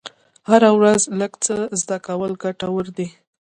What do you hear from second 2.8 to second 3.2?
دي.